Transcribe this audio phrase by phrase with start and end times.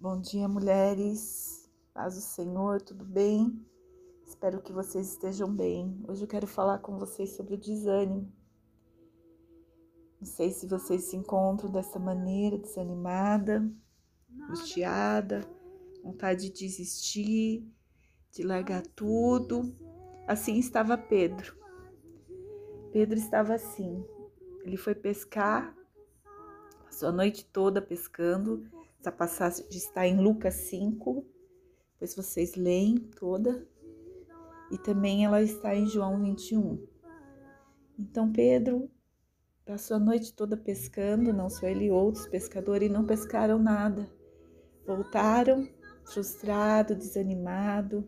[0.00, 1.68] Bom dia, mulheres.
[1.92, 3.66] Paz do Senhor, tudo bem?
[4.24, 6.00] Espero que vocês estejam bem.
[6.06, 8.32] Hoje eu quero falar com vocês sobre o desânimo.
[10.20, 13.68] Não sei se vocês se encontram dessa maneira, desanimada,
[14.40, 15.40] angustiada,
[16.00, 17.68] vontade de desistir,
[18.30, 19.76] de largar tudo.
[20.28, 21.58] Assim estava Pedro.
[22.92, 24.06] Pedro estava assim.
[24.62, 25.76] Ele foi pescar,
[26.84, 31.24] passou a noite toda pescando essa passagem está em Lucas 5,
[31.92, 33.66] depois vocês leem toda.
[34.70, 36.84] E também ela está em João 21.
[37.98, 38.90] Então Pedro
[39.64, 44.10] passou a noite toda pescando, não só ele e outros pescadores, e não pescaram nada.
[44.86, 45.66] Voltaram
[46.04, 48.06] frustrado, desanimado.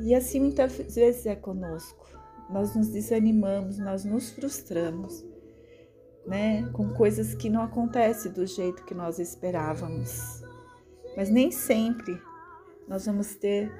[0.00, 2.06] E assim muitas vezes é conosco.
[2.50, 5.24] Nós nos desanimamos, nós nos frustramos
[6.26, 10.42] né, com coisas que não acontecem do jeito que nós esperávamos.
[11.16, 12.20] Mas nem sempre
[12.86, 13.72] nós vamos ter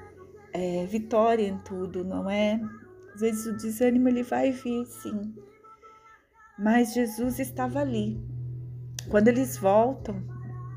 [0.53, 2.59] é, vitória em tudo, não é?
[3.13, 5.33] Às vezes o desânimo ele vai vir, sim.
[6.57, 8.21] Mas Jesus estava ali.
[9.09, 10.23] Quando eles voltam,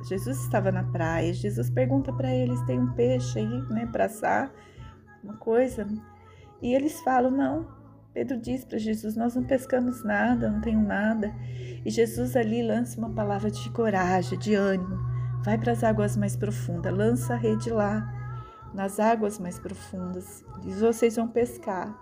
[0.09, 1.33] Jesus estava na praia.
[1.33, 4.53] Jesus pergunta para eles: tem um peixe aí, né, para assar,
[5.23, 5.87] uma coisa?
[6.63, 7.69] E eles falam: não,
[8.15, 11.35] Pedro diz para Jesus: Nós não pescamos nada, não tenho nada.
[11.85, 14.97] E Jesus ali lança uma palavra de coragem, de ânimo.
[15.45, 18.09] Vai para as águas mais profundas, lança a rede lá,
[18.73, 20.45] nas águas mais profundas.
[20.63, 21.93] Diz: Vocês vão pescar.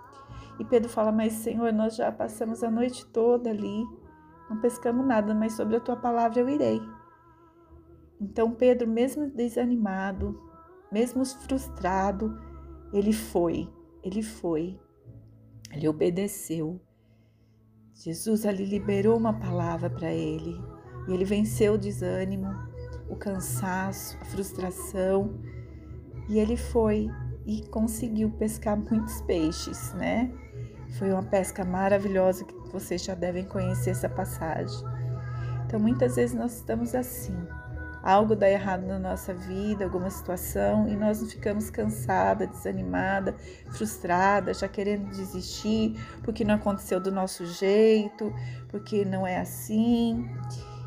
[0.60, 3.82] E Pedro fala: Mas Senhor, nós já passamos a noite toda ali,
[4.50, 6.80] não pescamos nada, mas sobre a tua palavra eu irei.
[8.20, 10.38] Então Pedro, mesmo desanimado,
[10.92, 12.38] mesmo frustrado,
[12.92, 13.68] ele foi,
[14.04, 14.78] ele foi.
[15.72, 16.80] Ele obedeceu.
[17.94, 20.60] Jesus ali liberou uma palavra para ele
[21.08, 22.48] e ele venceu o desânimo,
[23.08, 25.40] o cansaço, a frustração
[26.28, 27.08] e ele foi
[27.44, 30.32] e conseguiu pescar muitos peixes, né?
[30.98, 34.78] Foi uma pesca maravilhosa que vocês já devem conhecer essa passagem.
[35.66, 37.36] Então muitas vezes nós estamos assim,
[38.02, 43.34] algo dá errado na nossa vida, alguma situação, e nós ficamos cansada, desanimada,
[43.70, 48.34] frustrada, já querendo desistir, porque não aconteceu do nosso jeito,
[48.68, 50.28] porque não é assim,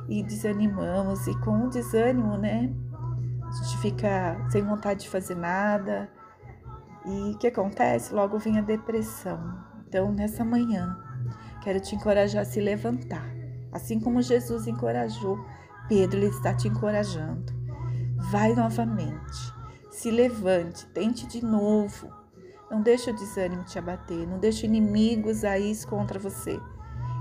[0.10, 1.26] e desanimamos.
[1.28, 2.70] E com o desânimo, né,
[3.42, 6.10] a gente fica sem vontade de fazer nada.
[7.06, 8.14] E o que acontece?
[8.14, 9.64] Logo vem a depressão.
[9.88, 10.98] Então, nessa manhã,
[11.64, 13.30] quero te encorajar a se levantar,
[13.72, 15.40] assim como Jesus encorajou
[15.88, 17.54] Pedro ele está te encorajando.
[18.32, 19.54] Vai novamente.
[19.92, 22.12] Se levante, tente de novo.
[22.70, 26.60] Não deixe o desânimo te abater, não deixe inimigos aí contra você.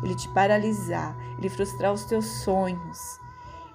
[0.03, 2.99] Ele te paralisar, ele frustrar os teus sonhos,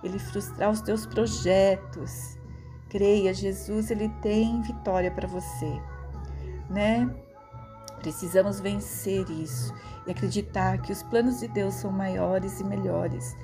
[0.04, 2.38] ele frustrar os teus projetos.
[2.90, 5.82] Creia, Jesus ele tem vitória para você,
[6.70, 7.10] né?
[8.00, 9.74] Precisamos vencer isso
[10.08, 13.36] e acreditar que os planos de Deus são maiores e melhores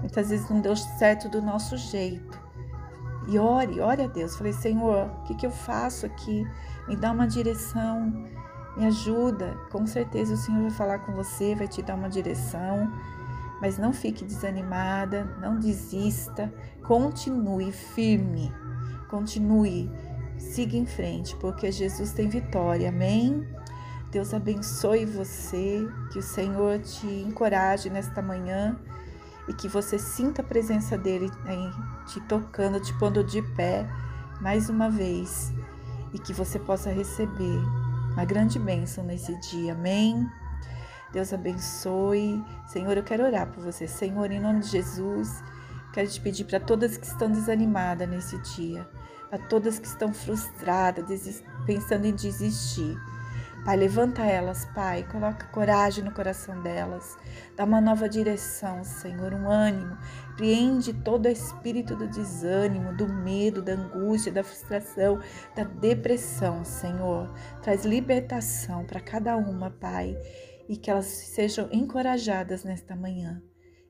[0.00, 2.40] Muitas vezes não deu certo do nosso jeito.
[3.28, 4.36] E ore, ore a Deus.
[4.36, 6.46] Falei, Senhor, o que, que eu faço aqui?
[6.88, 8.26] Me dá uma direção,
[8.76, 9.56] me ajuda.
[9.70, 12.90] Com certeza o Senhor vai falar com você, vai te dar uma direção.
[13.60, 16.52] Mas não fique desanimada, não desista.
[16.82, 18.52] Continue firme,
[19.08, 19.90] continue,
[20.38, 22.88] siga em frente, porque Jesus tem vitória.
[22.88, 23.46] Amém?
[24.10, 28.76] Deus abençoe você, que o Senhor te encoraje nesta manhã
[29.50, 31.72] e que você sinta a presença dele aí,
[32.06, 33.84] te tocando, te pondo de pé
[34.40, 35.52] mais uma vez
[36.14, 37.58] e que você possa receber
[38.12, 39.72] uma grande bênção nesse dia.
[39.72, 40.24] Amém?
[41.12, 42.40] Deus abençoe.
[42.68, 43.88] Senhor, eu quero orar por você.
[43.88, 45.42] Senhor, em nome de Jesus,
[45.92, 48.88] quero te pedir para todas que estão desanimadas nesse dia,
[49.28, 52.96] para todas que estão frustradas, pensando em desistir.
[53.64, 57.18] Pai, levanta elas, Pai, coloca coragem no coração delas,
[57.54, 59.98] dá uma nova direção, Senhor, um ânimo,
[60.34, 65.20] preende todo espírito do desânimo, do medo, da angústia, da frustração,
[65.54, 67.30] da depressão, Senhor.
[67.60, 70.16] Traz libertação para cada uma, Pai,
[70.66, 73.42] e que elas sejam encorajadas nesta manhã.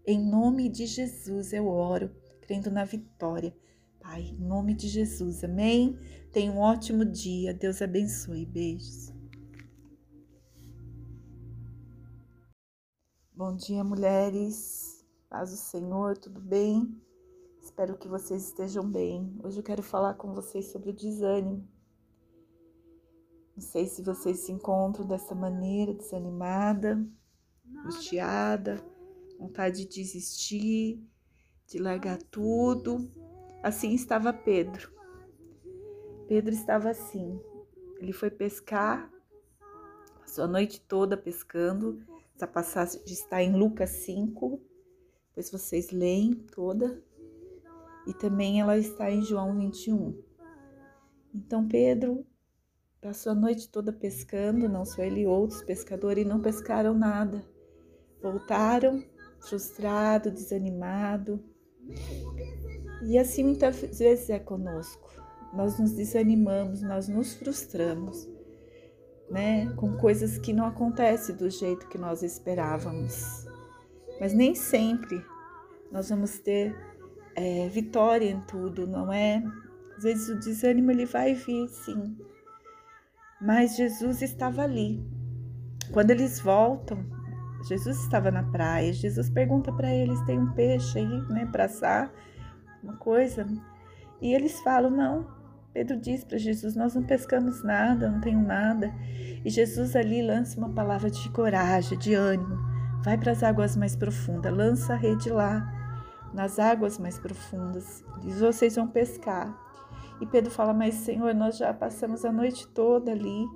[0.04, 3.54] Em nome de Jesus eu oro, crendo na vitória.
[4.00, 5.96] Pai, em nome de Jesus, amém?
[6.32, 7.54] Tenha um ótimo dia.
[7.54, 8.44] Deus abençoe.
[8.46, 9.19] Beijos.
[13.40, 15.02] Bom dia, mulheres.
[15.30, 16.94] Paz do Senhor, tudo bem?
[17.58, 19.34] Espero que vocês estejam bem.
[19.42, 21.66] Hoje eu quero falar com vocês sobre o desânimo.
[23.56, 27.02] Não sei se vocês se encontram dessa maneira, desanimada,
[27.78, 28.84] angustiada,
[29.38, 31.02] vontade de desistir,
[31.66, 33.10] de largar tudo.
[33.62, 34.92] assim estava Pedro.
[36.28, 37.40] Pedro estava assim.
[38.00, 39.10] Ele foi pescar,
[40.20, 42.04] passou a noite toda pescando.
[42.40, 44.58] Essa passagem está em Lucas 5,
[45.28, 47.04] depois vocês leem toda.
[48.06, 50.18] E também ela está em João 21.
[51.34, 52.26] Então Pedro
[52.98, 57.44] passou a noite toda pescando, não só ele outros pescadores, e não pescaram nada.
[58.22, 59.04] Voltaram
[59.40, 61.44] frustrado, desanimado.
[63.04, 65.10] E assim muitas vezes é conosco.
[65.52, 68.26] Nós nos desanimamos, nós nos frustramos,
[69.30, 73.46] né, com coisas que não acontecem do jeito que nós esperávamos.
[74.20, 75.24] Mas nem sempre
[75.90, 76.76] nós vamos ter
[77.34, 79.42] é, vitória em tudo, não é?
[79.96, 82.16] Às vezes o desânimo ele vai vir, sim.
[83.40, 85.02] Mas Jesus estava ali.
[85.92, 87.04] Quando eles voltam,
[87.66, 88.92] Jesus estava na praia.
[88.92, 92.12] Jesus pergunta para eles: tem um peixe aí, né, para assar,
[92.82, 93.46] uma coisa?
[94.20, 95.39] E eles falam: não.
[95.72, 98.92] Pedro diz para Jesus: nós não pescamos nada, não tenho nada.
[99.44, 102.58] E Jesus ali lança uma palavra de coragem, de ânimo.
[103.02, 105.66] Vai para as águas mais profundas, lança a rede lá,
[106.34, 108.04] nas águas mais profundas.
[108.20, 109.56] Diz: vocês vão pescar.
[110.20, 113.46] E Pedro fala: Mas Senhor, nós já passamos a noite toda ali,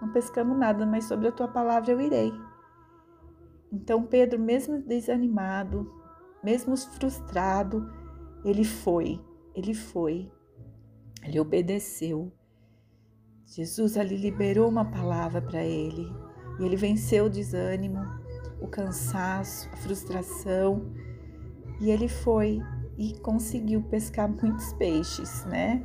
[0.00, 2.32] não pescamos nada, mas sobre a tua palavra eu irei.
[3.72, 5.92] Então Pedro, mesmo desanimado,
[6.42, 7.88] mesmo frustrado,
[8.44, 9.20] ele foi,
[9.54, 10.28] ele foi,
[11.22, 12.32] ele obedeceu.
[13.46, 16.06] Jesus ali liberou uma palavra para ele
[16.58, 18.00] e ele venceu o desânimo,
[18.60, 20.92] o cansaço, a frustração
[21.80, 22.60] e ele foi
[22.96, 25.82] e conseguiu pescar muitos peixes, né?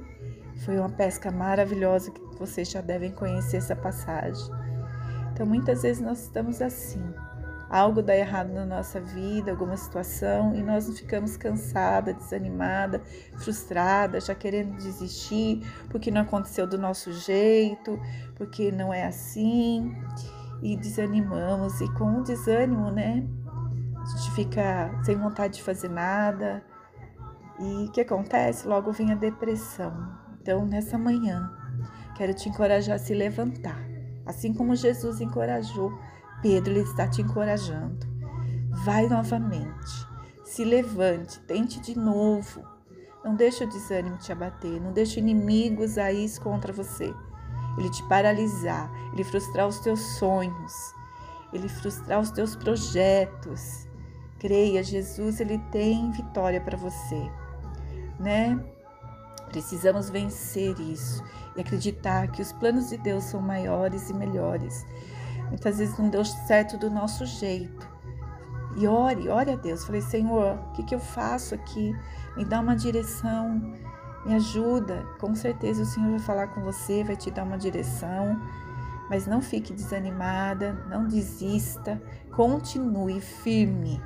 [0.65, 4.45] Foi uma pesca maravilhosa que vocês já devem conhecer essa passagem.
[5.31, 7.01] Então, muitas vezes nós estamos assim,
[7.69, 13.01] algo dá errado na nossa vida, alguma situação, e nós ficamos cansada, desanimada,
[13.37, 17.99] frustrada, já querendo desistir, porque não aconteceu do nosso jeito,
[18.35, 19.95] porque não é assim,
[20.61, 21.81] e desanimamos.
[21.81, 23.25] E com o desânimo, né,
[24.01, 26.63] a gente fica sem vontade de fazer nada.
[27.59, 28.67] E o que acontece?
[28.67, 29.93] Logo vem a depressão.
[30.41, 31.51] Então, nessa manhã,
[32.15, 33.79] quero te encorajar a se levantar.
[34.25, 35.91] Assim como Jesus encorajou
[36.45, 38.05] Pedro ele está te encorajando.
[38.85, 40.07] Vai novamente.
[40.43, 42.63] Se levante, tente de novo.
[43.23, 47.11] Não deixe o desânimo te abater, não deixe inimigos aí contra você.
[47.75, 50.93] Ele te paralisar, ele frustrar os teus sonhos,
[51.51, 53.87] ele frustrar os teus projetos.
[54.37, 57.27] Creia, Jesus ele tem vitória para você,
[58.19, 58.63] né?
[59.49, 61.23] Precisamos vencer isso
[61.55, 64.85] e acreditar que os planos de Deus são maiores e melhores
[65.49, 67.87] Muitas vezes não deu certo do nosso jeito.
[68.77, 69.85] E ore, ore a Deus.
[69.85, 71.95] Falei, Senhor, o que, que eu faço aqui?
[72.35, 73.73] Me dá uma direção,
[74.25, 75.05] me ajuda.
[75.19, 78.39] Com certeza o Senhor vai falar com você, vai te dar uma direção.
[79.09, 82.01] Mas não fique desanimada, não desista.
[82.35, 84.01] Continue firme,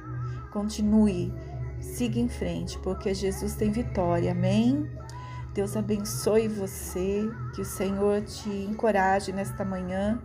[0.51, 1.33] continue,
[1.79, 4.31] siga em frente, porque Jesus tem vitória.
[4.31, 4.87] Amém?
[5.53, 10.21] Deus abençoe você, que o Senhor te encoraje nesta manhã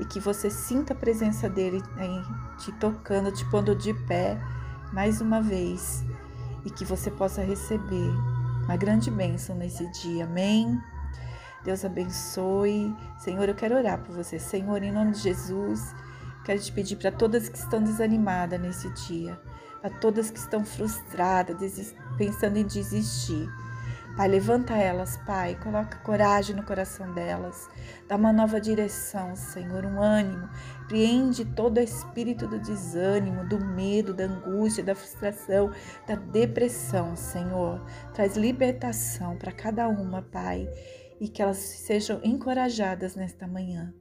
[0.00, 2.22] e que você sinta a presença dele aí,
[2.58, 4.40] te tocando, te pondo de pé
[4.92, 6.04] mais uma vez
[6.64, 8.10] e que você possa receber
[8.64, 10.24] uma grande bênção nesse dia.
[10.24, 10.78] Amém?
[11.64, 12.94] Deus abençoe.
[13.18, 14.38] Senhor, eu quero orar por você.
[14.38, 15.94] Senhor, em nome de Jesus,
[16.44, 19.40] quero te pedir para todas que estão desanimadas nesse dia,
[19.80, 23.48] para todas que estão frustradas, pensando em desistir.
[24.18, 27.68] Pai, levanta elas, Pai, coloca coragem no coração delas,
[28.08, 30.48] dá uma nova direção, Senhor, um ânimo,
[30.88, 35.70] preende todo o espírito do desânimo, do medo, da angústia, da frustração,
[36.04, 37.80] da depressão, Senhor.
[38.12, 40.68] Traz libertação para cada uma, Pai,
[41.20, 43.94] e que elas sejam encorajadas nesta manhã.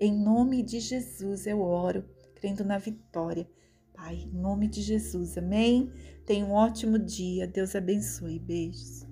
[0.00, 3.48] Em nome de Jesus eu oro, crendo na vitória.
[3.94, 5.92] Pai, em nome de Jesus, amém?
[6.26, 7.46] Tenha um ótimo dia.
[7.46, 8.40] Deus abençoe.
[8.40, 9.09] Beijos.